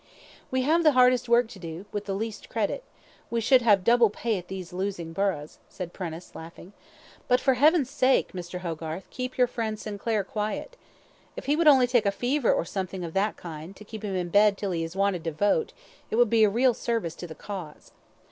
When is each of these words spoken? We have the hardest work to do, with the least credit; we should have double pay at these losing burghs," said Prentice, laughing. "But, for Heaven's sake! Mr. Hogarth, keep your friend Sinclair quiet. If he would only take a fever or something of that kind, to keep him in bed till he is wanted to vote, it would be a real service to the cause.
We 0.49 0.63
have 0.63 0.81
the 0.81 0.93
hardest 0.93 1.29
work 1.29 1.47
to 1.49 1.59
do, 1.59 1.85
with 1.91 2.05
the 2.05 2.15
least 2.15 2.49
credit; 2.49 2.83
we 3.29 3.39
should 3.39 3.61
have 3.61 3.83
double 3.83 4.09
pay 4.09 4.39
at 4.39 4.47
these 4.47 4.73
losing 4.73 5.13
burghs," 5.13 5.59
said 5.69 5.93
Prentice, 5.93 6.33
laughing. 6.33 6.73
"But, 7.27 7.39
for 7.39 7.53
Heaven's 7.53 7.91
sake! 7.91 8.31
Mr. 8.33 8.61
Hogarth, 8.61 9.07
keep 9.11 9.37
your 9.37 9.45
friend 9.45 9.77
Sinclair 9.79 10.23
quiet. 10.23 10.75
If 11.37 11.45
he 11.45 11.55
would 11.55 11.67
only 11.67 11.85
take 11.85 12.07
a 12.07 12.11
fever 12.11 12.51
or 12.51 12.65
something 12.65 13.03
of 13.03 13.13
that 13.13 13.37
kind, 13.37 13.75
to 13.75 13.85
keep 13.85 14.01
him 14.01 14.15
in 14.15 14.29
bed 14.29 14.57
till 14.57 14.71
he 14.71 14.83
is 14.83 14.95
wanted 14.95 15.23
to 15.25 15.31
vote, 15.31 15.71
it 16.09 16.15
would 16.15 16.31
be 16.31 16.43
a 16.43 16.49
real 16.49 16.73
service 16.73 17.13
to 17.17 17.27
the 17.27 17.35
cause. 17.35 17.91